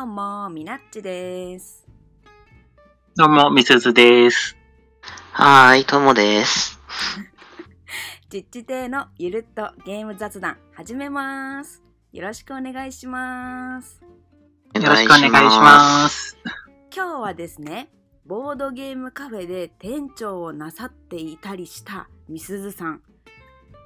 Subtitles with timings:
[0.00, 1.86] どうも、みなっちです。
[3.16, 4.56] どうも、みすずです。
[5.32, 6.80] はーい、ともです。
[8.30, 11.82] ちっち亭のゆるっとゲーム雑談、始めます。
[12.14, 14.00] よろしくお願いします。
[14.74, 16.38] よよろしくお願いします。
[16.96, 17.92] 今日はですね、
[18.24, 23.02] ボードゲームカフェで店長をなさっていたりしたみすずさん、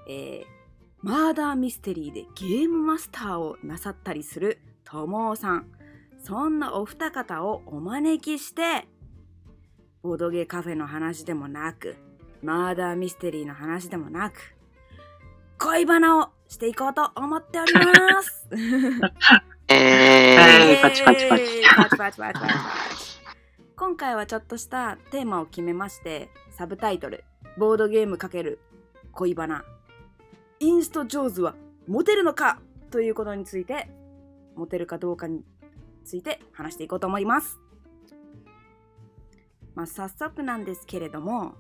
[0.09, 0.47] えー、
[1.03, 5.74] マーダーミステリーでゲームマスターをなさったりするともおさん、
[6.27, 8.89] そんなお二方をお招きして、
[10.03, 11.97] ボードゲーカフェの話でもなく、
[12.43, 14.57] マーダーミステリーの話でもなく、
[15.59, 18.49] 恋バナをしていこうと思っております。
[19.69, 21.45] えはいパチパチパチ
[21.77, 22.49] パチパチパチパチパ
[22.97, 23.21] チ
[23.77, 27.25] 今回はちょっとしたテーマを決めましてサブタイトル
[27.57, 28.59] 「ボードゲーム×
[29.13, 29.65] 恋バナ」
[30.61, 31.55] 「インスト上手は
[31.87, 33.89] モテるのか?」ということについて
[34.55, 35.43] モテるかどうかに
[36.05, 37.59] ついて話していこうと思います。
[39.75, 41.57] まあ、早速なんですけれども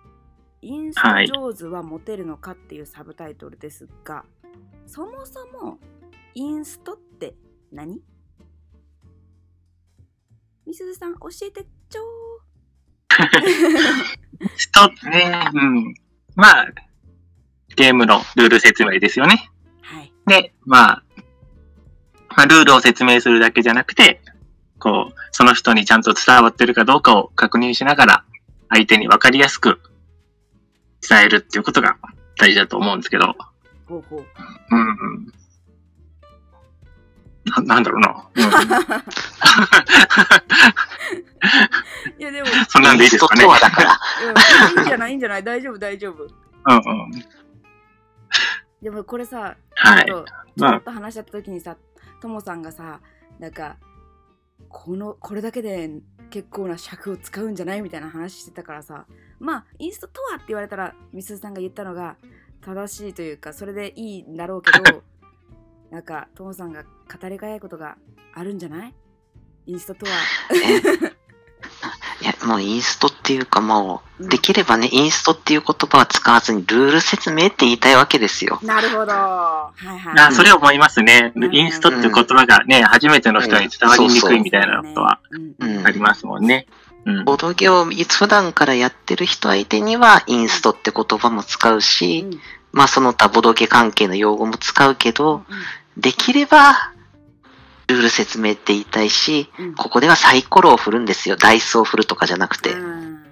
[0.62, 4.24] 「インスト上手はモテるのか?」っていうサブタイトルですが、
[4.86, 5.78] そもそも
[6.34, 7.34] インストって
[7.70, 8.02] 何？
[10.66, 12.02] みすずさん教えてちょ
[14.56, 15.94] 人ね、うん。
[16.36, 16.66] まあ、
[17.76, 19.50] ゲームのルール説明ですよね。
[19.82, 20.12] ーはい。
[20.26, 21.04] で、まあ、
[22.36, 24.20] まあ、ルールを説明するだけじゃなくて、
[24.78, 28.24] こう、その人にちゃんと伝わってるかどうかを確認しながら、
[28.68, 29.80] 相手に分かりやすく
[31.08, 31.96] 伝えるっていうことが
[32.38, 33.34] 大事だと思うんですけど、
[33.86, 34.24] ほうほう。
[34.70, 34.84] うんう
[35.20, 35.26] ん。
[37.66, 38.28] ななんだろうな。
[38.34, 38.42] うん
[42.18, 43.44] いやでも、そんなんでいいですかね。
[43.46, 43.98] だから。
[44.74, 45.42] うんいいんじゃないいいんじゃない？
[45.44, 46.22] 大丈夫大丈夫。
[46.24, 46.30] うん
[46.76, 47.10] うん。
[48.82, 51.76] でもこれさ、はいちょっとちまあょっと話し合った時にさ、
[52.20, 53.00] ともさんがさ、
[53.38, 53.78] なんか、
[54.68, 55.90] この、これだけで
[56.30, 59.06] 結構な尺を使うんじゃないみたいな話してたからさ、
[59.38, 62.16] まあ、インストとはって言われたら、みすずさんが言ったのが
[62.60, 65.02] 正しいというか、それでいいんだろうけど、
[65.90, 67.96] なんか、ともさんが語りがいいことが
[68.34, 68.94] あるんじゃない？
[69.66, 70.12] インストとは。
[72.20, 78.58] いや、もうインストっていうかもうできればね、インストっていう言葉は使わずにルール説明って言いたいわけですよ。
[78.62, 79.12] なるほど。
[79.12, 80.28] はいはい。
[80.28, 81.32] あ、それ思いますね。
[81.34, 85.20] うんインストっていう言葉がね、初めての人に伝わりにくいみたいなことは
[85.84, 86.66] ありますもんね。
[87.06, 87.24] うん。
[87.24, 92.40] ボードゲを普段からやってる人相手には、インストって言葉も使うし、うん
[92.72, 95.44] まあその他ボードゲ関係の用語も使うけど、うん
[95.96, 96.92] できれば、
[97.90, 101.36] ルール説明って言いたいし、うんここではサイコロを振るんですよ。
[101.36, 102.72] ダイスを振るとかじゃなくて。
[102.72, 103.24] うん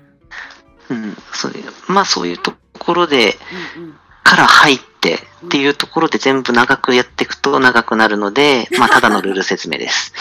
[0.90, 3.36] うん、そういう、まあそういうところで、
[3.76, 3.94] うんうん
[4.28, 5.14] から入って
[5.46, 10.12] っていうところで全部長くやっていくと長くなるので、 まあただのルール説明です。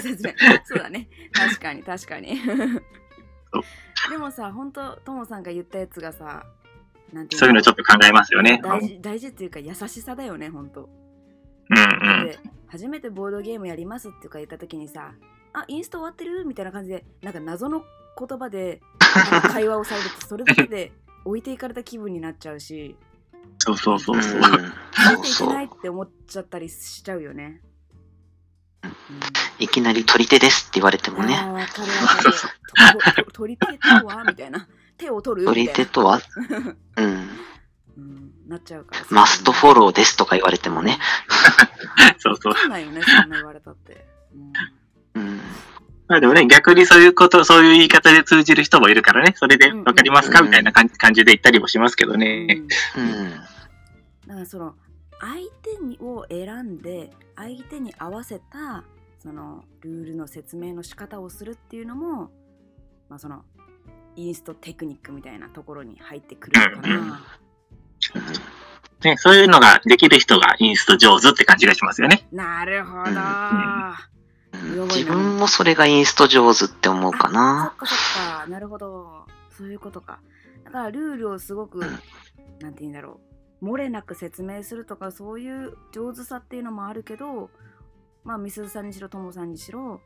[0.00, 0.32] 説明
[0.64, 1.08] そうだね。
[1.32, 2.40] 確かに、確かに。
[4.08, 6.44] でもさ、本当ともさんが言ったやつがさ、
[7.12, 7.62] なんていうそういうの？
[7.62, 8.60] ちょっと考えますよね。
[8.62, 10.88] 大事大事っていうか優しさだよね、本当。
[11.72, 12.26] うんうん。
[12.26, 12.38] で、
[12.68, 15.12] 初めてボードゲームやりますってか言った時にさ、
[15.54, 17.84] あ、インスト終わってるみたいな感じで、なんか謎の
[18.18, 18.80] 言葉で
[19.52, 20.92] 会話をされると、それだけで
[21.24, 22.96] 置いていかれた気分になっちゃうし、
[23.58, 24.40] そうそうそううそう。
[24.40, 25.52] ん、ついそうていけそう。
[25.54, 27.60] ないって思っちゃったりしちゃうよね。
[28.84, 28.90] うん
[29.58, 31.36] いきなり取り手ですって言われてもね。
[33.32, 34.24] 取り手とは？
[34.24, 34.66] みたいな。
[34.96, 35.46] 手を取る？
[35.46, 35.82] 取みたいな。
[35.82, 36.20] り手とは、
[36.96, 37.21] うん、
[37.96, 39.06] うん、なっちゃうから。
[39.10, 40.98] マストフォローですとか言われてもね。
[42.18, 42.58] そうそうわ。
[42.58, 44.06] かんないよね、そんな言われたって。
[45.14, 45.40] うんうん、
[46.08, 52.62] まあでもね、逆にそういうこと、そういう言い方で通じる人もいるからね、それでわかりますかうんみたいな感じ感じで言ったりもしますけどうんね。
[52.96, 53.30] うん、
[54.26, 54.74] だからその
[55.20, 58.84] 相手にを選んで相手に合わせた
[59.20, 62.30] そのルールの説明の仕方をするっていうのも、
[63.08, 63.44] まあ、その
[64.16, 67.26] インストテクニックみたいなところに入ってくるのかうんうんな。
[69.04, 72.26] ね、そういうのができる人がインスト上手って感じがしますよね。
[72.32, 73.10] なるほど。
[73.10, 74.12] うんあうん
[74.88, 77.76] 自分もそれがインスト上手って思うかそなっ。
[77.76, 77.98] かそっ
[78.42, 78.46] か。
[78.48, 79.26] なるほど。
[79.56, 80.20] そういうことか。
[80.64, 81.80] だからルールをすごく、ん
[82.60, 83.32] なんて言うんだろう。
[83.62, 87.48] 漏れなく説明するとかそういう上手さっていうのもあるけど
[88.24, 90.00] まあみすずさんにしろともさんにしろ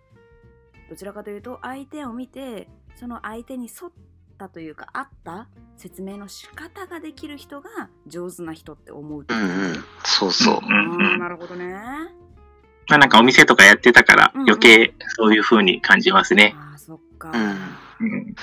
[0.91, 3.93] どちらかというと相手を見てその相手に沿っ
[4.37, 10.61] たというか合った説明の仕方ができる人が上手な人って思うってうんうん、そうそう。
[10.63, 11.75] うんなるほどね。
[12.89, 16.55] まあなんかお店とかやってたからうんうん余計そういう風に感じますね。
[16.57, 17.33] ああ、そっか。
[17.33, 17.57] うん
[18.01, 18.35] うん。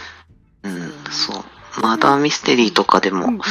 [0.64, 1.82] うん、そう。
[1.82, 3.42] マーダーミステリーとかでも、うんうん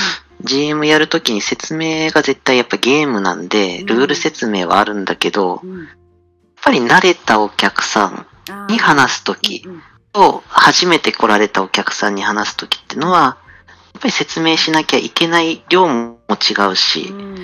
[0.44, 5.88] GM やるときに説明が絶対やっぱゲームなんで、うんルール説明はあるんだけど、うん
[6.62, 8.26] ぱり慣れたお客さん
[8.68, 13.38] に話すときうんうんと、初めて来られたお客さんに話すときってのは、
[13.94, 17.36] やっぱり説明しなきゃいけない量も違うし、うん。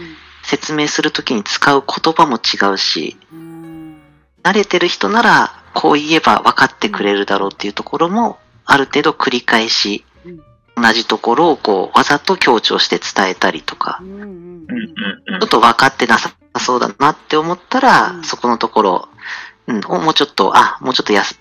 [0.43, 3.99] 説明するときに使う言葉も違うし、うん。
[4.43, 10.43] 慣れてる人なら、こう言えば分かってくれるだろうっていうところも、ある程度繰り返しうん、
[10.83, 14.27] 同じところをこう、わざと強調して伝えたりとかう、んうんうん。
[14.27, 14.33] うん
[15.35, 18.25] うんちょっと分かってなさそうだなって思ったら、うん。
[18.25, 19.09] そこのところ、
[19.67, 21.39] うん、をもうちょっと、あ、もうちょっとやす、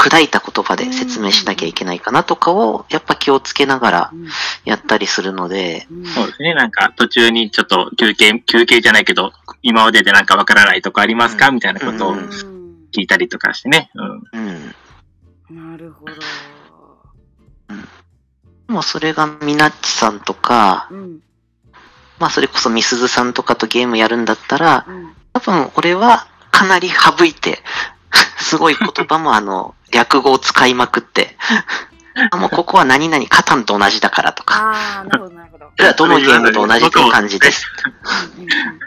[0.00, 4.28] 砕いた言葉で説明しなきゃいけないかなとかを、やっぱ気をつけながらうん
[4.64, 6.54] やったりするので、うんそうですね。
[6.54, 12.30] なんか途中にちょっと休憩、休憩じゃないけど、今まででなんかわからないとこありますか、うんみたいなことをうん
[12.92, 13.90] 聞いたりとかしてね。
[13.94, 14.74] うん。
[15.50, 15.70] うん。
[15.70, 16.12] なるほど。
[18.68, 21.20] もうそれがミナッチさんとか、うん
[22.18, 27.60] まあそれこそミスズさんとかとゲームやるんだったら、うん多分俺はかなり省いて、
[28.38, 31.36] すごい言葉もあの、略語を使いまくって、
[32.30, 35.70] あもうここは何々カタンと同じだからとか、ああ、なるほど、なるほど。
[35.96, 37.66] どのゲームと同じっていう感じです。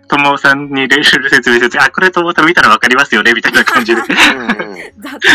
[0.07, 4.01] ともさんにルール説明説明、あ、これともさん見たらわかりますよね、みたいな感じで。
[4.01, 4.11] 雑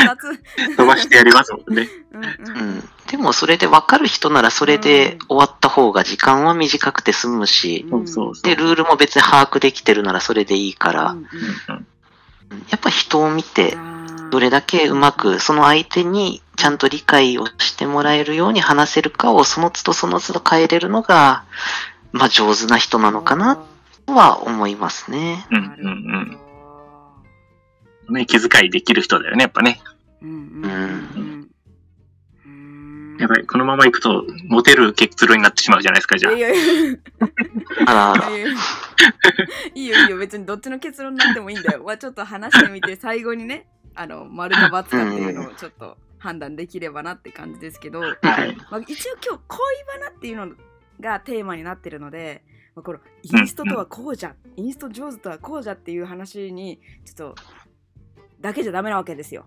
[0.05, 0.77] 雑。
[0.77, 1.89] 飛ばしてやりますもんね。
[2.13, 7.87] うんでもそれで分かる人ならそれで終わった方が時間は短くて済むし。
[8.43, 11.25] で、ルールも別に把握できてるならそれでいいから、うんうん
[11.77, 11.87] うん
[12.71, 13.77] やっぱ人を見て、
[14.31, 21.45] どれだけうまくその相手にちゃんと理解をしてもらえるように話せるかをその都度その都度変えれるのが、
[22.13, 23.57] まあ上手な人なのかな
[24.07, 25.47] とは思いますね。
[25.51, 25.67] うんうん
[28.07, 28.15] ほうん。
[28.15, 29.81] ね、気遣いできる人だよね、やっぱね。
[30.23, 30.69] うんうんう
[31.35, 31.38] ん
[33.19, 36.41] やっぱりこのまま行くと、モテる結論になってしまうじゃないですか、じゃあい。
[36.41, 36.99] やいや
[37.87, 38.31] あらあら。
[38.31, 38.47] いや
[39.75, 41.83] いよいいよ別にどっちの結論になってもいいんだよ。
[41.85, 48.17] まあちょっと話してみて最後にねあの丸か×かっていうのをちょっと判断できればなって感じですけど、はい。
[48.71, 49.59] まあ、一応今日恋
[50.01, 50.49] バナっていうの
[51.01, 52.43] がテーマになってるので、
[52.75, 57.43] まあ、このインストとはこうじゃ、インスト上手とはこうじゃっていう話にちょっと
[58.41, 59.47] だけじゃダメなわけですよ。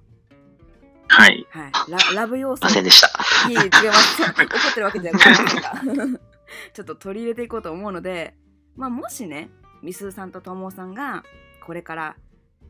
[1.13, 1.46] はい。
[1.50, 3.08] はい、ララブ要素ませんでした。
[3.50, 4.22] いえいえ、違います。
[4.31, 6.19] 怒ってるわけじゃございませんが。
[6.74, 8.34] ちょっと取り入れていこうと思うので、
[8.78, 9.50] まあ、もしね、
[9.81, 11.24] みすーさんとともさんが、
[11.66, 12.16] これから、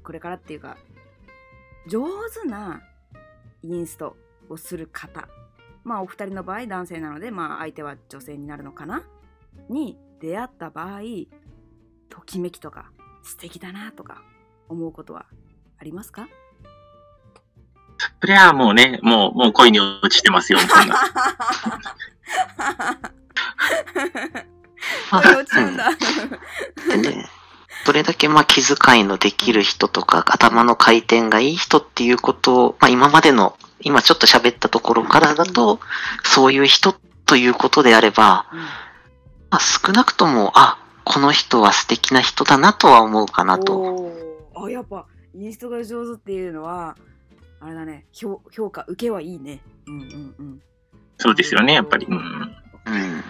[0.03, 0.75] これからっていうか、
[1.87, 2.81] 上手な
[3.61, 4.17] インスト
[4.49, 5.27] をする方、
[5.83, 9.03] まあ、お二人の場合、男性なので、まあ、相手は女性になるのかな
[9.69, 11.01] に出会った場合、
[12.09, 12.91] ときめきとか、
[13.21, 14.23] 素敵だなとか、
[14.67, 15.27] 思うことは
[15.77, 16.27] ありますか？
[18.21, 20.95] そりゃもうね、もう、もう恋に落ちてますよ、 そんな。
[25.11, 25.89] まあこれ落ちちゃうんだ。
[26.87, 27.29] でね、
[27.85, 35.79] どれだけまあ気遣いのできる人とか頭の回転がいい人っていうことを、まあ今までの、今ちょっと喋ったところからだと、
[36.23, 36.95] そういう人
[37.25, 38.59] ということであれば、うん
[39.51, 44.13] まあ、少なくとも、あ、この人は素敵な人だなとは思うかなと。
[44.55, 46.95] あやっぱインストが上手っていうのは
[47.61, 50.61] あれだね評評価受けはいいねうんうんうん
[51.17, 52.07] そうですよね、やっぱり。
[52.07, 52.15] うん。
[52.15, 52.21] うん。
[52.23, 53.21] へ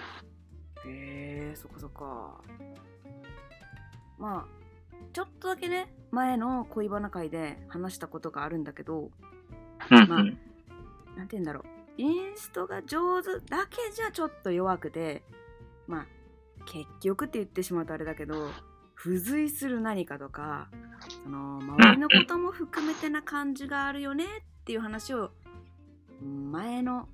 [0.86, 2.42] えそっかそっか
[4.18, 4.62] まあ
[5.12, 9.12] ちょっとだけね前の恋バナ会で話したことがあるんだけど
[9.90, 10.38] うん、うまあん。
[11.18, 11.64] なんて言うんだろう
[11.98, 15.24] インストが上手だけじゃちょっと弱くて
[15.88, 16.08] まあ
[16.66, 18.52] 結局って言ってしまうとあれだけど
[18.96, 20.70] 付随する何かとか
[21.24, 24.28] その周りのことも含めてな感じがあるよねっ
[24.66, 25.32] ていう話を
[26.22, 27.08] 前の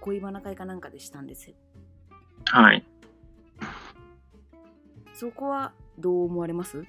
[0.00, 1.54] 恋バナ会かなんかでしたんですよ
[2.46, 2.84] はい。
[5.12, 6.84] そこはどう思われます？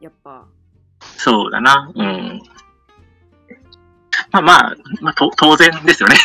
[0.00, 0.46] やっぱ
[1.00, 1.90] そうだな。
[1.94, 2.42] うん。
[4.30, 6.16] まあまあ、まあ、と当然ですよね。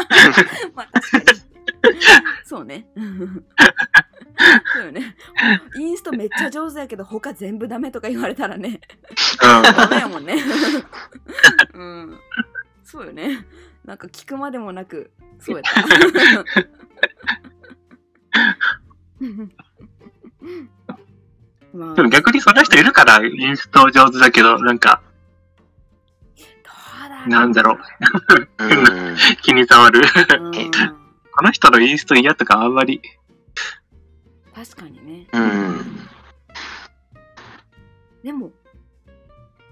[0.74, 1.40] まあ確かに。
[2.44, 2.86] そうね。
[4.74, 5.16] そうよね。
[5.78, 8.80] インストめっちゃ上手やけど他全部ダメとか言われたらね、
[9.40, 10.36] ダメやもんね。
[11.74, 12.18] うん。
[12.82, 13.46] そうよね。
[13.84, 15.82] なんか聞くまでもなく、そうやった。
[21.72, 25.02] まあ、でも逆にそんな人いるから、インスト上手だけど、なんか、
[26.36, 26.44] ど
[27.06, 27.78] うだろうなんだろう、
[28.58, 29.16] うん。
[29.42, 30.06] 気に障る。
[30.40, 31.04] うん
[31.36, 33.02] この人のインスト嫌とかあんまり、
[34.64, 35.26] 確かにね。
[35.32, 36.08] うん。
[38.22, 38.50] でも、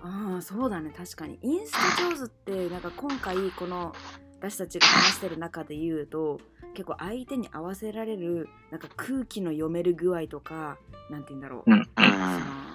[0.02, 1.38] ああ、そうだね、確かに。
[1.40, 3.94] インスト上手って、なんか今回、この
[4.42, 6.40] 私たちが話してる中で言うと
[6.74, 10.78] 結構相手に合わせられるなんか空気の読める具合とか
[11.10, 11.84] なんて言うんだろう、うん。
[11.94, 12.08] その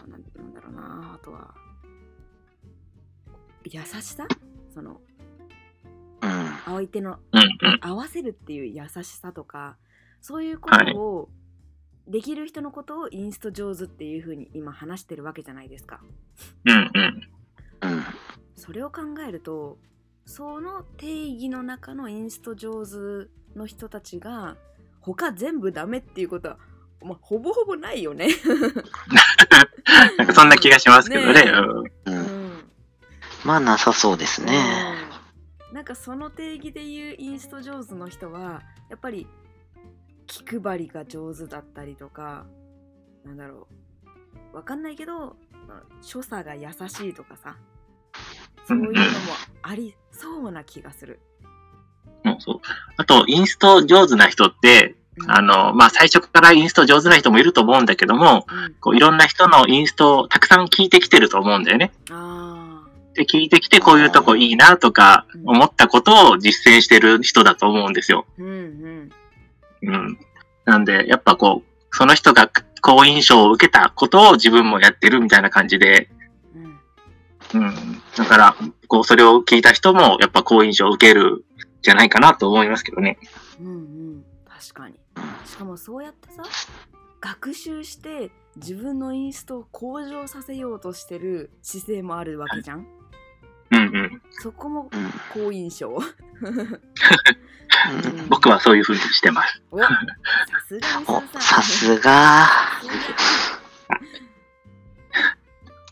[0.07, 1.53] なんて言うんだろうなあとは
[3.65, 4.25] 優しさ？
[4.73, 5.01] その
[6.21, 6.29] うん。
[6.63, 7.41] 相手のうん。
[7.41, 7.79] うん。
[7.81, 9.75] 合わせるっていう優しさとか
[10.21, 11.29] そういうことを、
[12.07, 15.99] できる人のことをインスト上手っていう風に今話してるわけじゃないですか。
[16.65, 16.73] うん。
[16.73, 17.91] うん。
[17.91, 18.03] うん。
[18.55, 19.77] それを考えると
[20.25, 24.57] その定義の中のインスト上手の人たちが
[24.99, 26.57] 他全部ダメっていうことは、
[27.01, 28.27] まあ、ほぼほぼないよね。
[30.17, 31.45] なんかそんな気がしますけどね。
[31.45, 31.51] ね
[32.05, 32.69] うん
[33.45, 34.53] まあ、なさそうですね。
[35.01, 35.07] うん
[35.73, 39.27] なんかその定義で言うインスト上手の人はやっぱり
[40.27, 42.45] 気配りが上手だったりとか
[43.25, 43.67] なんだろ
[44.53, 45.35] うわかんないけど
[46.01, 47.57] 所作が優しいとかさ
[48.67, 48.97] そういうのも
[49.61, 51.19] ありそうな気がする。
[52.25, 52.59] そうそう。
[52.97, 61.91] あと、インスト上手な人って、うんあの、まあ、最初からインスト上手な人もいると思うんだけども、うんこういろんな人のインストをたくさん聞いてきてると思うんだよね。
[62.11, 62.83] あ
[63.15, 68.25] で、聞いてきてこういうとこいいなとかうん思ったことを実践してる人だと思うんですよ。
[68.37, 68.53] ーうんう
[69.05, 69.11] ん
[69.81, 70.17] うん。
[70.65, 72.49] なんで、やっぱこう、その人が
[72.81, 76.09] 好印象を受けたことを自分もやってるみたいな感じで、
[77.53, 78.01] うんうん。
[78.15, 78.55] だから、
[78.87, 81.41] こう、それを聞いた人もやっぱ好印象を受けるん
[81.81, 83.17] じゃないかなと思いますけどね。
[83.59, 84.95] うんうん確かに
[85.45, 86.43] しかもそうやってさ
[87.21, 92.87] 学習して自分のインストを向上させようとしてる姿勢もあるわけじゃん
[93.71, 94.21] うんうん。
[94.31, 95.11] そこもうん。
[95.33, 96.03] 好印象うん
[98.29, 99.61] 僕はそういうふうにしてます。
[99.71, 99.79] お
[101.39, 102.47] さすが。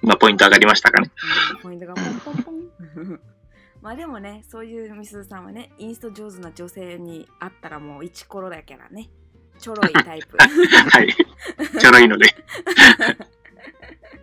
[0.02, 1.12] 今ポイント上がりましたかね。
[1.54, 3.20] うんポイントがポンポンポン
[3.82, 9.10] まあでもねそういうみすずさんはねインスト上手な女性に会ったらもうイチコロだからね
[9.60, 11.16] ちょろいタイプはい。
[11.80, 12.28] ちょろいので。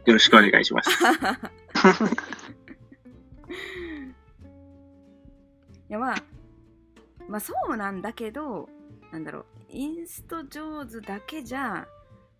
[0.04, 0.90] よろしくお願いします。
[5.92, 6.16] やまあ
[7.28, 8.68] まあそうなんだけど
[9.12, 11.86] なんだろうインスト上手だけじゃ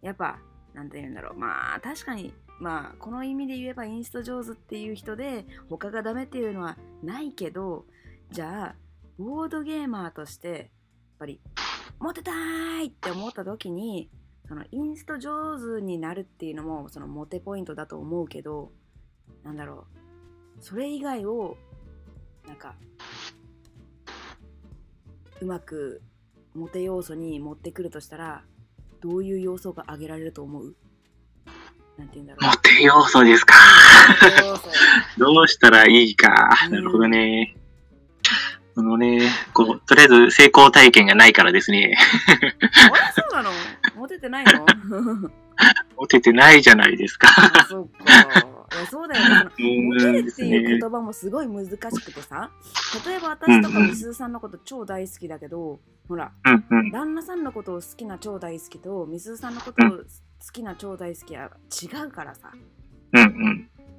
[0.00, 0.38] やっぱ
[0.74, 7.84] なんて言うんだろうまあ確かにまあこの意味で言えばインスト上手っていう人で他がダメっていうのはないけど
[8.30, 8.74] じゃあ
[9.18, 10.66] ボードゲーマーとしてやっ
[11.18, 11.40] ぱり
[11.98, 12.32] モテた
[12.80, 14.10] いって思った時に
[14.48, 18.72] そのインスト上手になるっていうのもそのモテポイントだと思うけど
[19.44, 19.86] なんだろ
[20.58, 21.56] うそれ以外を
[22.46, 22.74] なんか
[25.42, 26.00] うまく
[26.54, 28.44] モテ要素に持ってくるとしたら
[29.00, 30.76] どういう要素が挙げられると思う？
[31.98, 33.54] なんて言うんだろモテ要素ですか。
[35.18, 36.50] どうしたらいいか。
[36.66, 37.56] うんなるほどね。
[38.74, 39.20] あのね、
[39.52, 41.94] こう、とりあえず成功体験がないからですね。
[42.28, 42.52] あれ？
[43.14, 43.50] そうなの？
[43.96, 44.64] モテてないの？
[45.98, 47.28] モテてないじゃないですか。
[47.28, 48.46] あそっか
[48.86, 49.50] そうだよね
[49.82, 50.78] モテるっていうね。
[50.78, 52.50] 言葉もすごい難しくてさ
[53.06, 56.32] 例えば私とかみすずさんのこと超大好きだけど、ほら。
[56.92, 60.04] 旦那さんのことを好きな超大好きとみすずさんのことを好
[60.52, 62.52] きな超大好きは違うからさ。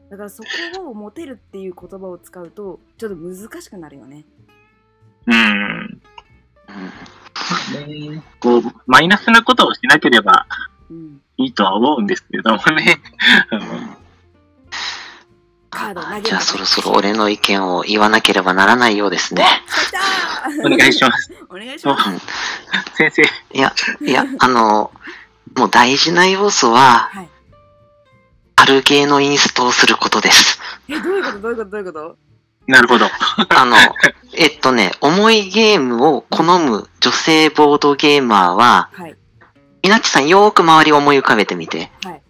[0.10, 0.44] だからそ
[0.76, 4.26] こをモテるっていう言葉を使うとちょっと難しくなるよね
[5.26, 6.02] うん。
[8.40, 10.46] こう、マイナスなことをしなければ
[10.90, 13.02] うんいいとは思うんですけれどもね。
[15.74, 19.46] カード投げるじゃあそろそろ俺の意見を言わなければならないようですね。
[20.66, 21.32] お願いします。
[21.50, 22.22] お願いしますうん
[22.96, 23.22] 先生。
[23.58, 24.92] いや、いや、あの、
[25.56, 27.30] もう大事な要素は、はい
[28.56, 30.58] あるゲーのインストをすることです。
[30.88, 31.40] えどういうこと？
[31.40, 31.70] どういうこと？
[31.72, 32.16] どういうこと？
[32.68, 33.08] なるほど。
[33.50, 33.76] あの、
[34.36, 39.16] えっとね、重いゲームを好む女性ボードゲーマーは、はい
[39.82, 41.92] みなっちさんよーく周りを思い浮かべてみて。
[42.06, 42.22] はい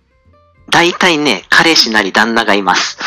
[0.69, 2.97] 大体ね、彼氏なり旦那がいます。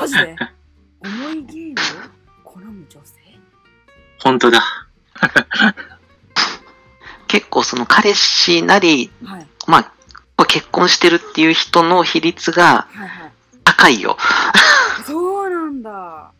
[0.00, 0.36] マジで？
[1.04, 1.74] 重いゲームを
[2.44, 3.14] 好む女性？
[4.20, 4.62] 本当だ。
[7.28, 9.46] 結構その彼氏なり、はい。
[9.66, 9.92] ま
[10.36, 13.32] あ、結婚してるっていう人の比率がはいはい。
[13.64, 14.16] 高いよ。
[15.06, 16.32] そうなんだ。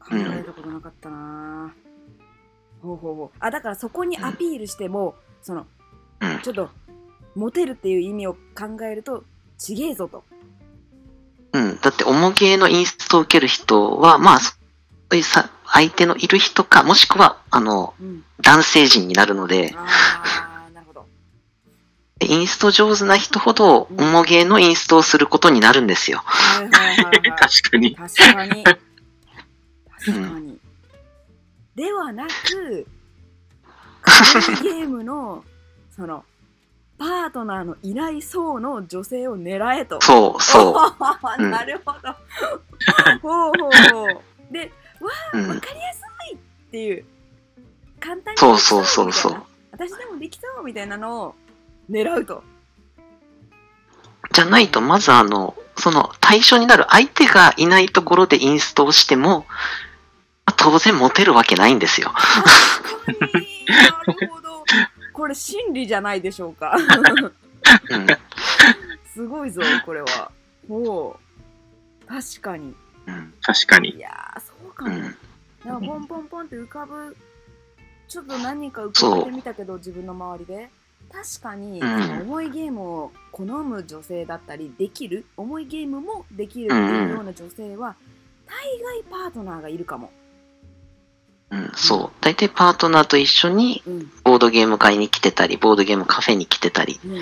[0.00, 1.72] 考うんえたことなかったな、
[2.82, 3.36] ほうほうほう。
[3.38, 5.66] あだからそこにアピールしても、その
[6.20, 6.38] うん。
[6.40, 6.70] ちょっと
[7.36, 9.24] モテるっていう意味を考えると
[9.56, 10.24] ちげえぞと
[11.52, 11.78] うん。
[11.80, 14.54] だって、重ゲーのインストを受ける人は、まあ、そ
[15.12, 18.24] ういうさ、相手のいる人か、もしくは、あの、うん。
[18.40, 21.06] 男性陣になるので、ああなるほど。
[22.20, 26.24] インスト上手な人ほど、重ゲーのインストをすることになるんですよ。
[27.38, 27.94] 確かに。
[27.94, 28.64] 確かに。
[28.64, 28.76] 確
[30.12, 30.58] かに。
[31.76, 32.86] ではなく、
[34.62, 35.44] ゲームの、
[35.94, 36.24] その、
[37.02, 40.00] パートナーのいない層の女性を狙えと。
[40.00, 40.74] そう、そう。
[41.42, 41.98] うんなるほど。
[43.20, 44.52] ほうほうほう。
[44.52, 44.70] で、
[45.32, 46.00] うんわかりやす
[46.32, 46.38] いっ
[46.70, 47.04] ていう、
[47.98, 49.42] 簡単にそうそうそうそう
[49.72, 51.34] 私でもできそうみたいなのを
[51.90, 52.44] 狙うと。
[54.30, 59.44] じゃないと、まずあの、その対象になる相手がいないところでインストをしても、
[60.46, 62.12] まあ当然モテるわけないんですよ。
[64.06, 64.51] なるほど。
[65.12, 66.76] これ真理じゃないでしょうか。
[67.90, 68.06] うん。
[69.12, 70.30] すごいぞ、これは。
[70.68, 71.16] ほ
[72.02, 72.06] う。
[72.06, 72.74] 確かに。
[73.06, 73.34] うん。
[73.42, 73.90] 確かに。
[73.90, 74.96] いやー、そうかも。
[74.96, 75.02] うん。
[75.64, 77.16] なんかポンポンポンって浮かぶ、
[78.08, 80.70] ちょっと何人か浮かべてみたけど、自分の周りで。
[81.10, 87.96] 確かに、うん重いゲームを好む女性だったり、できる、重いゲームもできるっていうような女性は、
[88.46, 90.10] 大概パートナーがいるかも。
[91.52, 92.10] うん、そう。
[92.22, 94.10] 大体パートナーと一緒にうん。
[94.24, 97.20] ボードゲーム会に来てたり、ボードゲームカフェに来てたりうん。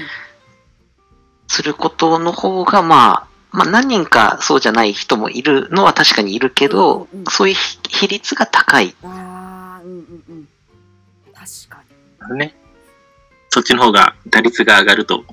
[1.49, 8.95] することの方が、まあ、まあ何人かそうじゃない人もいるのは確かにいるけど、うんうんそういう比比率が高い。
[9.03, 10.49] あー、うんうんうん。
[11.35, 11.83] 確か
[12.33, 12.39] に。
[12.39, 12.55] ね。
[13.49, 15.25] そっちの方が打率が上がると。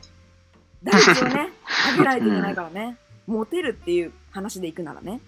[0.84, 1.50] 打率をね、
[1.92, 2.98] 上げないといけないからね。
[3.28, 5.22] モテるっていう話でいくならね。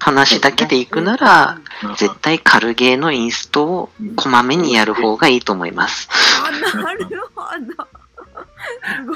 [0.00, 6.10] 話だけで行くなら、うん絶対軽ゲーのインストをこまめにやる方がいいと思います。
[6.44, 7.88] あ、なるほど。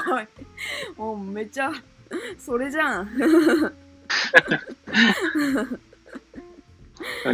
[0.01, 0.27] すごい。
[0.97, 1.71] もうめちゃ、
[2.39, 3.09] それじゃん。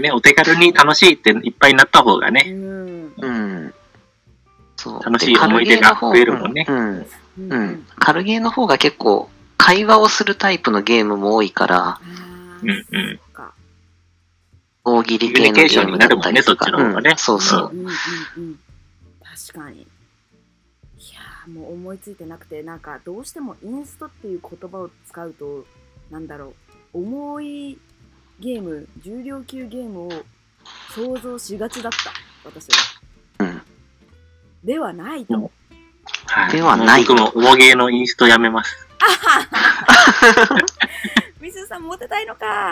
[0.01, 3.13] ね、お手軽に楽しいっていっぱいになった方がうね、ん。
[3.17, 3.73] うん。
[4.75, 5.03] そう。
[5.03, 7.05] 楽しいで思い出が増えるもんね軽ゲーの方
[7.37, 7.55] うん。
[7.55, 7.87] ううん。
[7.95, 11.99] 軽ゲーの方が結構、会話をするタイプのゲームも多いから、
[12.63, 13.19] うんうん
[14.83, 15.51] 大喜利系のゲームだったりとか。
[15.51, 17.69] コミュニケーションになるもんねそっちの方がねうんそうそう。
[17.71, 17.87] うんうん
[18.37, 18.59] うん。
[19.23, 19.81] 確かに。
[19.81, 19.85] い
[21.13, 25.65] やーもう思いついてなくて、なんかどうしてもインストっていう言葉を使うと、
[26.09, 26.53] なんだろ
[26.93, 27.77] う、重い
[28.39, 30.11] ゲーム、重量級ゲームを
[30.95, 32.11] 想像しがちだった、
[32.43, 33.01] 私は。
[33.39, 33.61] うん。
[34.63, 35.51] ではないと。
[36.25, 38.87] はいではない僕も重ゲーのインストやめます。
[41.41, 42.71] ミスさんモテたいのか。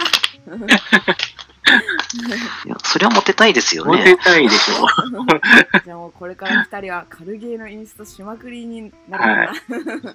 [2.66, 4.18] いやそれはモテたいですよモテね。
[4.18, 4.86] たいでしょ。
[5.84, 10.14] じゃあもうこれから二人は軽ゲーのインストしまくりになるのかな。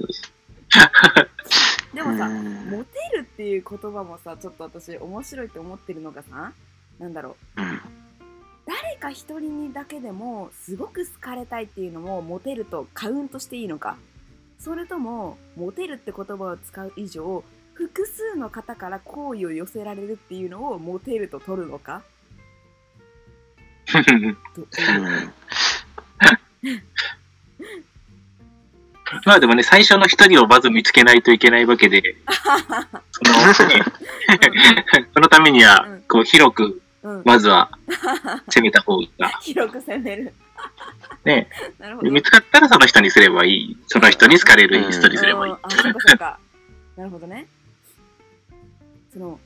[1.95, 6.53] でもさ、うんモテるっていう言葉もさ、ちょっと私面白いって思ってるのがさ、
[6.99, 7.81] なんだろう、うん。
[8.67, 13.97] 誰か一人にだけでもすごく好かれたいっていうのもモテるとカウントしていいのか
[14.59, 22.03] それともモテるって言葉を使う以上複数の方から好意を寄せられるっていうのをモテると取るのか？
[29.27, 32.03] まあでもね、最初の一人をまず見つけないといけないわけで、
[33.13, 33.23] そ
[33.63, 33.85] の、ね
[35.15, 37.71] そのためにはうん、こう、広く、うん、まずは、
[38.49, 40.33] 攻めた方が、広く攻める。
[41.25, 41.49] ね。
[42.03, 43.77] 見つかったらその人にすればいい。
[43.87, 45.59] その人に好かれるインストにすればいいうん。
[45.63, 46.39] あ、そうか。
[46.97, 47.47] なるほどね。
[49.15, 49.41] その、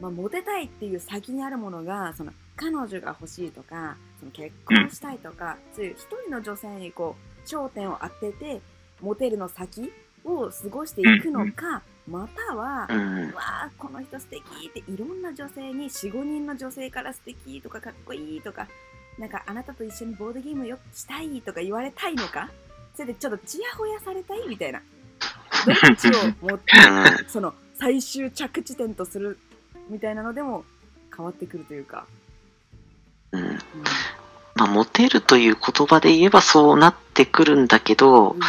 [0.00, 8.60] まあ、モテたいっていう先にあるものが、その、彼女が欲しいとか、その結婚したいとか、そういう一人の女性にこう、焦点を当てて、
[9.00, 9.92] モテるの先
[10.24, 13.32] を過ごしていくのか、または、うん。
[13.32, 18.68] わあこの人素敵っていろんな女性に45人の女性から素敵とかかっこいいとか
[19.18, 22.50] なんかあなたと一緒にボードゲームよしたいとか言われたいのか？
[22.94, 24.82] それでちょっとちやほやされたいみたいな。
[25.66, 26.72] どっちを持って
[27.28, 29.38] その最終着地点とする
[29.88, 30.64] みたいなのでも
[31.14, 32.06] 変わってくるというか、
[33.32, 33.40] うん。
[33.40, 33.58] うん。
[34.54, 38.40] まあ、モテるという言葉で言えばそうなってくるんだけどうん、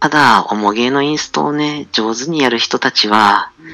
[0.00, 3.66] ただ、重ゲーのインストをね、上手にやる人たちは、うん。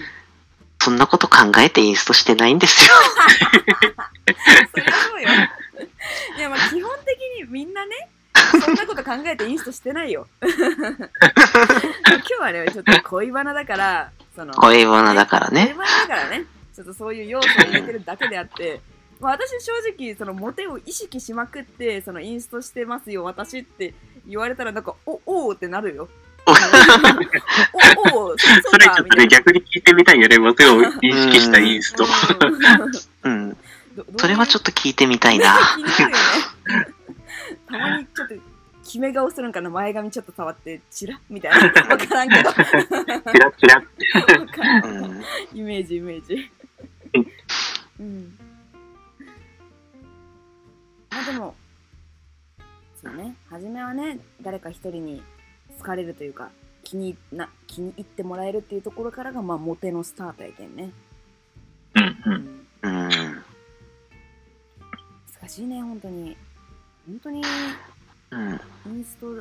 [0.82, 2.94] そんなこと考えてインストしてないんですよ。
[4.74, 5.28] そりゃそうよ。
[6.38, 8.08] いやまあ基本的にみんなね
[8.50, 10.26] そんなこと考えてインストしてないよ。
[10.40, 10.50] 今
[12.22, 15.74] 日はねちょっと恋バナだからその恋バナだから恋ね。
[15.76, 18.80] バナだからねちょっとそういう要素を入れてるだけであって
[19.20, 23.94] まあ私正直そのモテを意識しまくってそのインストしてますよ私って
[24.26, 26.08] 言われたらなんかおおーってなるよ
[26.46, 26.52] お
[28.30, 30.38] おーそれちょっとね、逆に聞いてみたいよね。
[30.38, 32.04] モテを意識したインスト。
[33.22, 33.56] うんうん。
[34.16, 35.58] それはちょっっと聞いてみたいな。
[37.68, 38.34] たまにちょっと
[38.90, 41.58] 決め顔するんかな前髪ちょっと触ってチラッみたいな
[41.94, 45.22] わからんけどチラッチラッ。
[45.54, 46.50] イメージイメージ
[48.00, 48.36] うん
[51.24, 51.54] でも
[53.00, 55.22] そうね初めはね誰か一人に
[55.78, 56.50] 好かれるというか
[56.82, 60.90] 気にな気に入ってもらえるっていうところからがまあモテのスタートやけんね、
[61.94, 62.00] う。
[62.00, 63.44] ん、うん。
[65.40, 66.36] 難しいね本当に
[67.06, 67.42] 本当に
[68.30, 68.60] うん。
[68.96, 69.38] インストい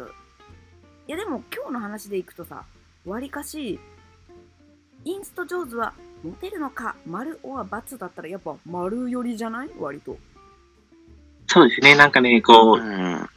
[1.08, 2.63] やでも今日の話でいくとさ
[3.06, 3.80] わりかし
[5.06, 9.69] インスト上手はモテるのか丸オア×だったらやっぱ丸寄りじゃない？
[9.80, 10.17] 割と
[11.47, 11.95] そうですね。
[11.95, 13.30] なんかね、こう、うん。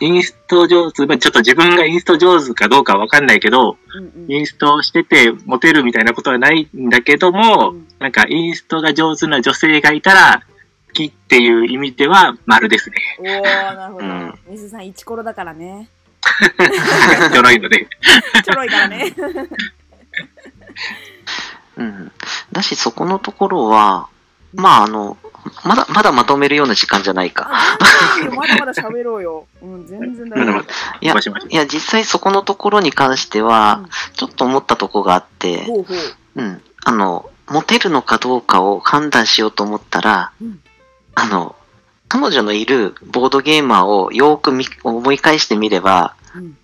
[0.00, 10.53] インスト上手、まあちょっと自分がインスト上手かどうかわかんないけど、うんうんインストしててモテるみたいなことはないんだけども、うんなんかインストが上手な女性がいたら、好
[10.94, 12.96] きっていう意味では丸ですね。
[13.18, 14.38] おーなるほど、うん。
[14.48, 15.90] ミスさんイチコロだからね。
[17.32, 17.86] ちょろいので。
[18.44, 19.14] ちょろいからね。
[21.76, 22.12] うん。
[22.52, 24.08] だし、そこのところは、
[24.54, 25.18] まあ、あの、
[25.64, 27.50] まだ、まだまとめるような時間じゃないか。
[28.34, 30.46] まだまだ喋ろうよ、うん、全然大
[31.20, 35.96] 丈夫いや実際そこのところに関しては、ちょっと思ったとこがあって、ほうほう。
[36.36, 36.62] うん。
[36.84, 40.60] あの、モテるのかどうかを判断しようと思ったら、うん
[41.14, 41.56] あの、
[42.08, 46.56] 彼女のいるボードゲーマーをよーく見思い返してみれば、うん。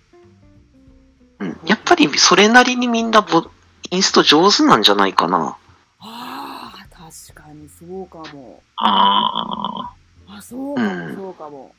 [1.39, 3.45] うん、やっぱりそれなりにみんなボ
[3.89, 5.57] インスト上手なんじゃないかな。
[5.99, 8.61] ああ確かにそうかも。
[8.77, 9.93] あ
[10.27, 11.15] あそうかも、うん。
[11.15, 11.75] そうかも。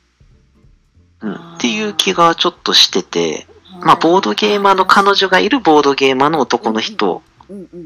[1.21, 3.83] うんっていう気がちょっとしてて、はい。
[3.85, 7.21] まあ、ボードゲーマーの彼女がいるボードゲーマーの男の人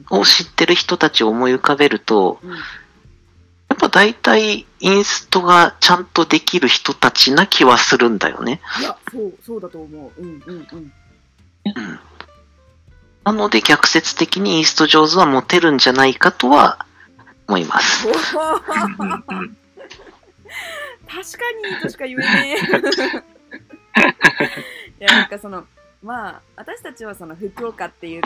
[0.09, 2.57] を知ってる人たちを思い浮かべると、うん
[3.69, 8.61] やっぱ大体インストがちゃんとできる人たちな気はするんだよね。
[8.79, 10.91] いやそうそうだと思ううんうんうん
[11.65, 11.99] うん。
[13.25, 16.85] なので逆説的にインスト上手はモテるんじゃないかとは
[17.47, 18.07] 思います。
[18.07, 18.61] 確か
[21.75, 22.55] にとしか言えね
[24.99, 25.65] え いやなんかその
[26.03, 28.21] まあ私たちはその福岡っていう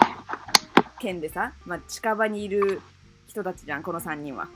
[0.99, 2.82] 県でさ、まあ、近場にいる
[3.27, 4.49] 人たちじゃんこの3人はうん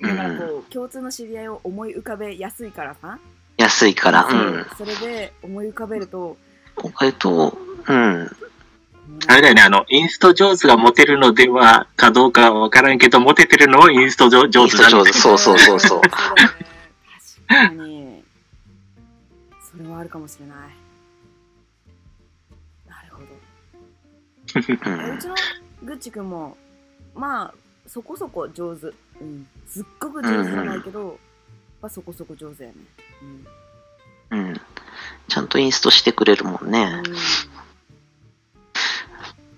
[0.00, 3.18] だからこう共通の知り合いを思い浮かべやすいからさ、
[3.58, 4.24] 安いから。
[4.24, 4.66] うん。
[4.76, 6.36] それで思い浮かべると
[7.02, 8.30] えっと、うん。
[9.28, 16.00] あれだよね、あの、インスト上手がモテるのではかどうかはわからんけど、モテてるのはインスト上上手なんでインスト上手そうそうそうそう
[17.48, 18.24] 確かに
[19.60, 20.58] それはあるかもしれない
[22.88, 25.10] なるほどう。
[25.10, 25.34] うんちの
[25.84, 26.56] グッチ君も
[27.14, 27.54] まあ
[27.86, 31.18] そこそこ上手、うん、すっごく上手じゃないけど、
[31.80, 32.74] まあ、そこそこ上手やね、
[34.30, 34.60] うん。
[35.28, 37.02] ちゃんとインストしてくれるもんね。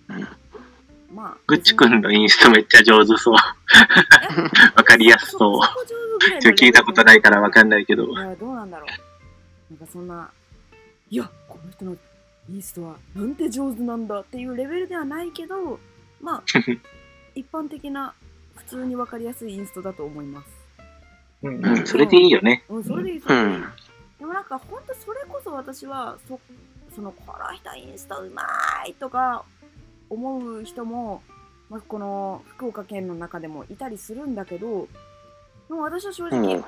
[0.09, 0.29] うんうん
[1.11, 3.35] まあグッチ君のインストめっちゃ上手そう。
[3.35, 5.61] わかりやすそう。
[6.41, 8.07] そ聞いたことないからわかんないけど。
[8.07, 9.75] いや、どうなんだろう。
[9.75, 10.31] なんかそんな、
[11.11, 11.97] いや、この人の
[12.51, 15.81] インストはなんて上手なんだっていうレベルではないけど、
[16.21, 16.43] まあ、
[17.35, 18.15] 一般的な
[18.59, 20.47] 普通にわかりやすいインストだと思います。
[21.43, 22.65] うんうんそれでいいよね。
[22.69, 23.55] うん、それでいい、それでいい。
[23.55, 23.65] うん
[24.19, 26.41] でもなんか、ほんとそれこそ私は、そ、
[26.95, 28.43] その、この人インストうま
[28.87, 29.45] いとか
[30.11, 31.23] 思う人も、
[31.71, 34.89] まあ、この福岡県の中でもいたりするんだけど、
[35.69, 36.65] でも私は正直、うんうま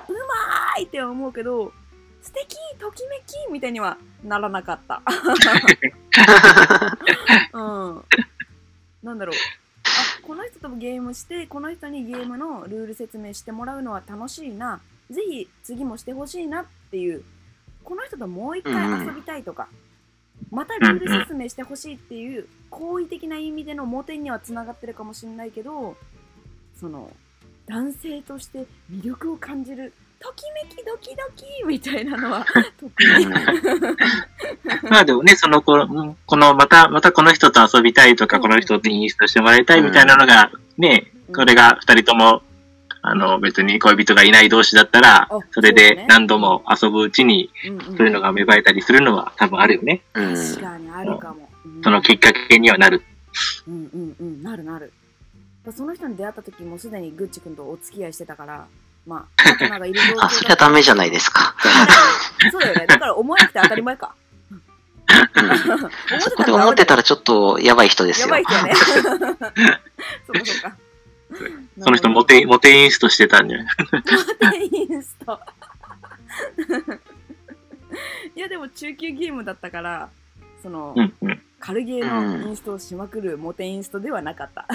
[0.78, 1.72] ーいって思うけど、
[2.22, 5.02] 素敵ときめきみたいにはならなかった。
[7.52, 8.04] うん。
[9.02, 9.34] なんだろう。
[10.30, 14.80] あ、この人とゲームして、この人にゲームのルール説明してもらうのは楽しいな。
[15.10, 17.24] ぜひ次もしてほしいなっていう、
[17.82, 19.68] この人ともう一回遊びたいとか、
[20.50, 25.96] またルール説明してほしいっていう、好意的な意味でのモテにはつながってるかもしれないけど、
[26.78, 27.10] その、
[27.66, 32.46] 男性として魅力を感じる、ときめきドキドキみたいなのは。
[34.90, 42.42] まあでもね、その子、うんこの、また、またこの人と遊びたいとか、うんこの人とインストしてもらいたいみたいなのが、ね、これが二人とも、
[43.00, 50.02] あの、別に恋人がいない同士だったらあ、それで何度も遊ぶうちに、うんうんそういうのが芽生えたりするのは多分あるよね。
[50.14, 50.34] うん。
[50.34, 51.48] 確かにあるかも。
[51.64, 53.02] うんそのきっかけにはなる。
[53.66, 54.92] うんうんうん、なるなる。
[55.74, 58.66] その人に出会った時もすでにグッチ君とお付き合いしてたから、
[59.10, 61.56] まあ、パートナーがいる状況だあ、そりゃダメじゃないですか。
[62.52, 62.86] そうだよね。
[62.86, 64.14] だから思わなくて当たり前か。
[66.20, 68.38] そこで思ってたらちょっとやばい人ですよやば。
[68.38, 68.74] い人やね。
[68.78, 69.02] そうか
[70.44, 70.76] そうか。
[71.82, 73.66] その人モテ、モテインストしてたんじゃない？
[73.82, 74.02] モ
[74.70, 75.40] テインスト。
[78.36, 80.08] いやでも中級ゲームだったから、
[80.62, 81.42] その、うんうん。
[81.58, 84.66] 軽ゲーのインストをしまくるモテインストではなかった。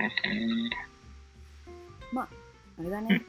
[0.00, 0.60] ね。
[2.80, 3.22] あれだね。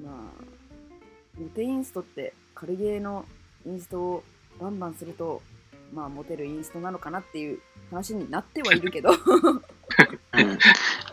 [0.00, 3.24] まあ、モテインストって軽ゲーの
[3.66, 4.24] インストを
[4.60, 5.42] バンバンすると、
[5.92, 7.58] まあ、モテるインストなのかなっていう
[7.90, 9.10] 話になってはいるけど。
[10.34, 10.58] うん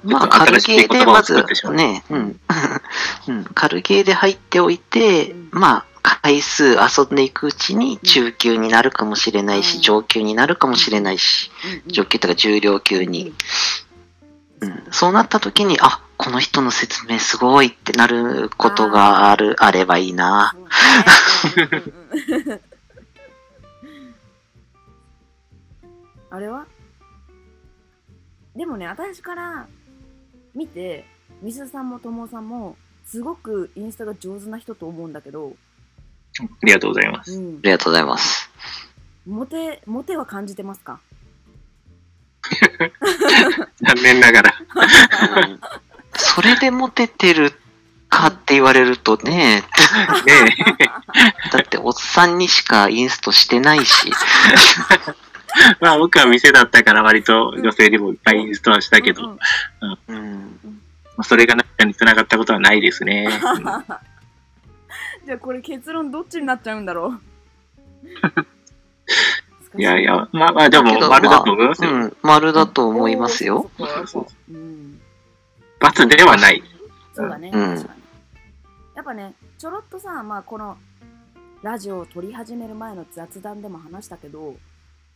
[0.04, 1.44] まあ、軽ゲーでまず
[1.74, 2.40] ね、うん。
[3.28, 5.86] うん、軽ゲーで入っておいて、うんまあ、
[6.22, 11.52] 回数遊んでいくうちに中級になるかもしれないし、上級になるかもしれないし、
[11.88, 13.34] 上級とか重量級に。
[14.62, 20.54] うん、そうなった時に、あ、この人の説明すごいってなることがある、あればいいな。
[26.32, 26.68] あれは
[28.56, 29.68] でもね、私から
[30.54, 31.06] 見て、
[31.42, 35.56] みすさんもともさんも、すごくインスタが上手な人と思うんだけど、
[36.42, 37.34] ありがとうございます。
[37.34, 37.56] うん。
[37.56, 38.50] あ、りがとうございます。
[39.28, 41.00] モテ、モテは感じてますか？
[43.82, 44.54] 残念ながら。
[45.44, 45.60] うん。
[46.16, 47.54] それでモテてる
[48.10, 49.64] かって言われるとね、
[50.26, 50.58] ね
[51.54, 55.14] だっておっさんにしかインストしてないし、え
[55.80, 59.38] まあ僕は店だったから割と女性でもいっぱいインストはしたけど、うん。
[59.82, 60.60] まうん、
[61.18, 63.30] あそれが何かに繋がったことはないですね。
[65.30, 67.14] うんじゃあこれ結論どっちになっちゃうんだろ
[69.76, 69.78] う？
[69.80, 69.84] い。
[69.84, 71.92] やいや、まあまあでも丸だと思いますよ。
[71.92, 73.70] うん、丸だと思いますよ。
[75.80, 76.64] 罰ではない。
[77.14, 77.76] そうだね、うん。
[77.76, 78.02] 確かに。
[78.96, 80.80] やっぱね、ちょろっとさ、まあこの
[81.62, 84.56] ラジオを撮り始める前の雑談でも話したけど、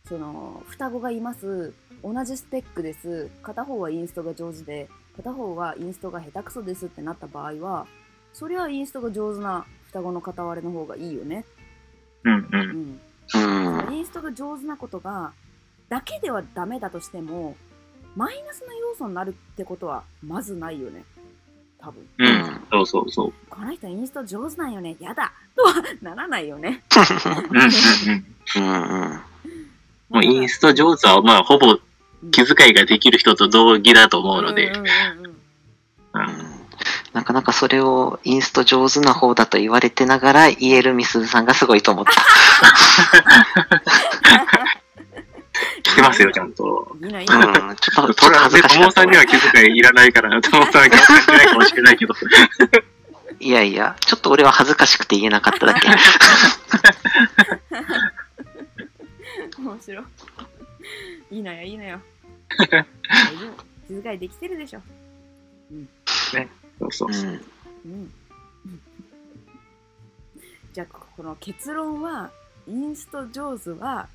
[0.08, 1.74] その、双子がいます、
[2.04, 7.86] 同じスペックです、片方はインストが上手で、片方はインストが下手くそですってなった場合は、
[8.32, 11.44] そりゃインストが上手な双子の片割れの方がいいよね。
[12.24, 12.48] うんう。
[12.50, 13.00] うんん。
[13.88, 15.32] うんインストが上手なことが、
[15.88, 17.56] だけではダメだとしても、
[18.16, 21.04] マイナスの要素になるってことは、まずないよね。
[21.78, 22.04] 多分。
[22.18, 22.60] うん。
[22.72, 23.32] そうそうそう。
[23.48, 24.96] この人インスト上手なんよね。
[24.98, 26.82] やだとはならないよね。
[28.56, 29.20] うんうん
[30.10, 31.78] もう インスト上手はまあほぼ
[32.32, 35.34] 気遣いができる人と同義だと思うのでうんうんう
[36.14, 36.43] うんん
[37.14, 42.10] なかなかそれをインスト上手な方だと言われてながら言えるみすずさんがすごいと思った。
[45.84, 46.96] 聞きますよ、ちゃんと。
[47.00, 47.24] うん、な。
[47.24, 52.14] ちょっと、それはね、恥ずかしかった友さんには気遣いいらないから、友さんは気遣いないかもしれないけど。
[53.38, 55.86] いやいや、ちょっと俺は恥ずかしくて言えなかっただけ。
[59.56, 60.04] 面白い。
[61.30, 62.00] いいのよ、いいのよ。
[62.58, 62.86] 大丈
[63.56, 63.64] 夫。
[63.86, 64.82] 気遣いできてるでしょ。
[66.90, 67.30] そうそうそう。
[67.86, 68.80] うんうん。
[70.72, 72.30] じゃあ、この結論は、
[72.66, 74.08] インスト上手は、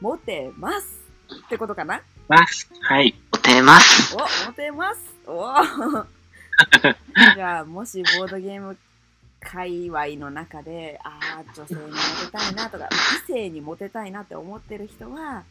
[0.00, 1.00] モテます
[1.46, 2.02] ってことかな？
[2.28, 2.68] ます。
[2.80, 3.14] はい。
[3.32, 4.16] モテます。
[4.16, 5.52] お、モテますお
[7.34, 8.76] じゃあ、もしボードゲーム
[9.40, 11.86] 界隈の中で、ああ、女性にモ
[12.24, 12.88] テたいなとか、
[13.28, 15.44] 異性にモテたいなって思ってる人は、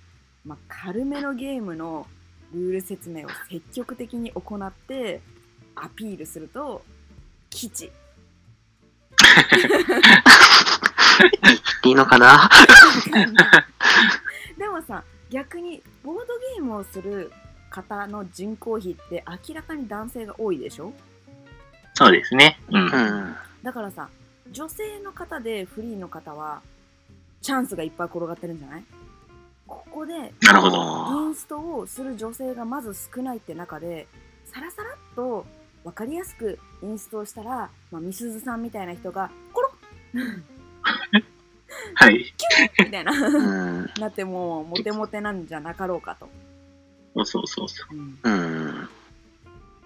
[0.46, 2.08] まあ、軽めのゲームの
[2.54, 5.22] ルール説明を積極的に行って、
[5.76, 6.82] アピールすると、
[7.50, 7.92] 吉。
[11.84, 12.50] いいのかな？
[14.58, 17.32] でもさ、逆にボードゲームをする
[17.70, 20.94] 方の人口比って明らかに男性が多いでしょ？
[21.94, 22.60] そうですね。
[22.70, 22.86] うん。
[22.86, 23.36] うん。
[23.64, 24.10] だからさ、
[24.52, 26.62] 女性の方でフリーの方は、
[27.42, 28.84] チャンスがいっぱい転がってるんじゃない？
[29.68, 31.28] ここで、なるほど。
[31.28, 34.08] インストをする女性がまず少ないって中で、
[34.46, 35.46] さらさらっと
[35.86, 39.72] 分かりやすくインストをしたら、まあ、みすずさんみたいな人が、コロ
[41.94, 42.34] はい。
[42.80, 43.90] ッみたいな、うん。
[44.00, 46.28] なってもうモテモテなんじゃなかろうかと。
[47.16, 48.90] そうそうそうそうんうん。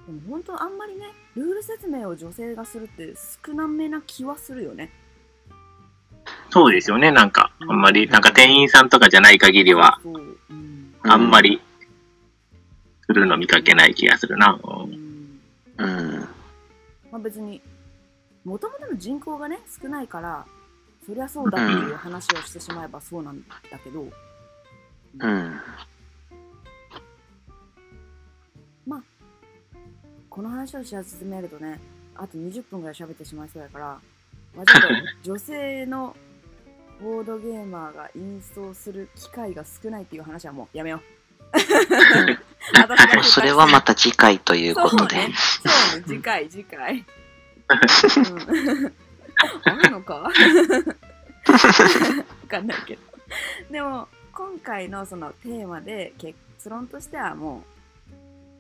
[0.08, 3.14] でも本当あんまりね、ルール説明を女性がするって
[3.46, 4.92] 少なめな気はするよね。
[5.50, 5.54] う。
[6.52, 7.12] そうですよね。
[7.12, 10.00] なんか、あんまり、なんか店員さんとかじゃない限りは。
[11.04, 11.62] あんまり、
[13.06, 14.58] するの見かけない気がするな。
[14.64, 15.09] ううんん
[15.80, 16.20] うん。
[17.12, 17.62] まあ別に、
[18.46, 20.46] もともとの人口がね、少ないから、
[21.06, 24.06] そりゃそうだっていう話をしてしまえばそうなんだけど、
[25.20, 25.60] うん。
[30.39, 31.82] この話をし始めるとね、
[32.15, 34.00] あと20分ぐらい喋ってしまいそうやから、
[34.56, 34.88] まあ、ちょっと
[35.34, 36.15] 女性の
[37.04, 41.02] ボードゲーマーがインストをする機会が少ないっていう話はもうやめよう。
[43.23, 45.15] それはまた次回ということで。
[45.15, 45.34] そうね、
[45.91, 47.05] そうね、次回、次回。
[49.65, 50.15] うん、あるのか？
[50.15, 50.32] わ
[52.47, 53.01] かんないけど。
[53.71, 56.36] でも、今回のそのテーマで結
[56.69, 57.63] 論としてはも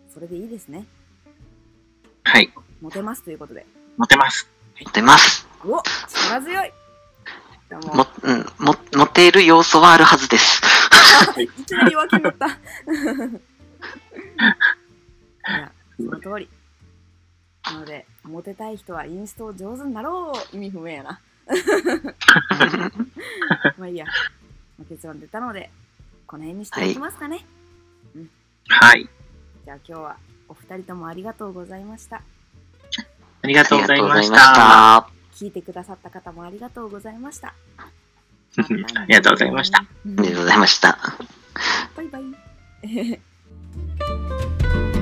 [0.09, 0.85] う、それでいいですね。
[2.23, 2.51] はい。
[2.81, 3.65] モテますということで。
[3.97, 4.49] モテます。
[4.93, 5.47] 出ます。
[5.65, 6.71] お力強い
[7.71, 10.61] もも、うん、も、持っている要素はあるはずです。
[11.37, 12.47] いきなり弱気になった。
[15.47, 16.49] いや、その通り。
[17.65, 21.19] なので、モテたい人はインスト上手になろう意味不明やな。
[23.77, 24.05] まあいいや。
[24.05, 24.11] ま
[24.81, 25.69] あ結論出たので、
[26.25, 27.45] この辺にしておきますかね。
[28.69, 29.09] はい。
[29.65, 32.21] じゃあ今日はお二人ともありがとうございました。
[33.41, 34.35] ありがとうございました。
[34.35, 35.09] た。
[35.35, 37.53] 聞いてくださった方もありがとうございました。
[38.57, 39.85] ありがとうございました。
[40.05, 40.97] うんありがとうございました。
[41.95, 43.28] バイバイ。
[43.79, 44.98] Música